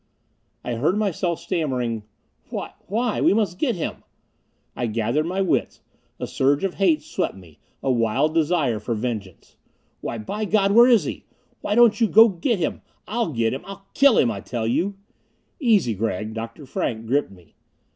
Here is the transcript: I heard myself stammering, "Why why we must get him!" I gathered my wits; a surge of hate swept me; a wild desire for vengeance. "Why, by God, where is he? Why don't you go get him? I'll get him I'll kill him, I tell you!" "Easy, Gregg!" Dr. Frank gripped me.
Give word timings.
I 0.63 0.73
heard 0.73 0.97
myself 0.97 1.39
stammering, 1.39 2.01
"Why 2.49 2.71
why 2.87 3.21
we 3.21 3.35
must 3.35 3.59
get 3.59 3.75
him!" 3.75 3.97
I 4.75 4.87
gathered 4.87 5.27
my 5.27 5.41
wits; 5.43 5.81
a 6.19 6.25
surge 6.25 6.63
of 6.63 6.73
hate 6.73 7.03
swept 7.03 7.35
me; 7.35 7.59
a 7.83 7.91
wild 7.91 8.33
desire 8.33 8.79
for 8.79 8.95
vengeance. 8.95 9.57
"Why, 9.99 10.17
by 10.17 10.45
God, 10.45 10.71
where 10.71 10.87
is 10.87 11.03
he? 11.03 11.25
Why 11.59 11.75
don't 11.75 12.01
you 12.01 12.07
go 12.07 12.29
get 12.29 12.57
him? 12.57 12.81
I'll 13.07 13.31
get 13.31 13.53
him 13.53 13.61
I'll 13.65 13.85
kill 13.93 14.17
him, 14.17 14.31
I 14.31 14.39
tell 14.41 14.65
you!" 14.65 14.95
"Easy, 15.59 15.93
Gregg!" 15.93 16.33
Dr. 16.33 16.65
Frank 16.65 17.05
gripped 17.05 17.29
me. 17.29 17.53